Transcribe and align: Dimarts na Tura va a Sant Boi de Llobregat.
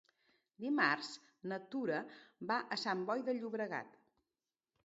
Dimarts 0.63 1.09
na 1.51 1.59
Tura 1.75 2.01
va 2.53 2.57
a 2.77 2.81
Sant 2.87 3.07
Boi 3.11 3.25
de 3.29 3.37
Llobregat. 3.39 3.97